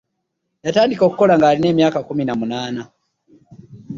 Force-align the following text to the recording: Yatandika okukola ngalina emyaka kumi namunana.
Yatandika 0.65 1.01
okukola 1.05 1.33
ngalina 1.35 1.67
emyaka 1.73 1.99
kumi 2.07 2.23
namunana. 2.25 2.81